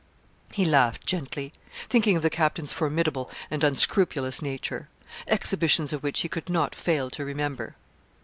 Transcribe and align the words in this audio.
He 0.51 0.65
laughed 0.65 1.05
gently, 1.05 1.53
thinking 1.87 2.15
of 2.15 2.23
the 2.23 2.31
captain's 2.31 2.73
formidable 2.73 3.29
and 3.51 3.63
unscrupulous 3.63 4.41
nature, 4.41 4.89
exhibitions 5.27 5.93
of 5.93 6.01
which 6.01 6.21
he 6.21 6.27
could 6.27 6.49
not 6.49 6.73
fail 6.73 7.11
to 7.11 7.23
remember. 7.23 7.75